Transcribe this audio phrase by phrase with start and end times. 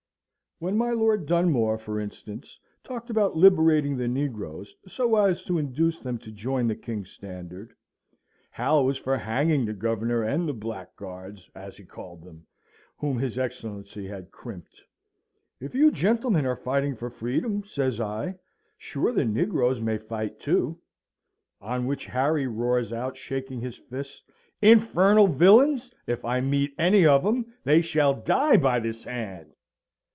[0.59, 5.97] When my Lord Dunmore, for instance, talked about liberating the negroes, so as to induce
[5.97, 7.73] them to join the King's standard,
[8.51, 12.45] Hal was for hanging the Governor and the Black Guards (as he called them)
[12.97, 14.83] whom his Excellency had crimped.
[15.59, 18.37] "If you, gentlemen are fighting for freedom," says I,
[18.77, 20.79] "sure the negroes may fight, too."
[21.59, 24.21] On which Harry roars out, shaking his fist,
[24.61, 29.55] "Infernal villains, if I meet any of 'em, they shall die by this hand!"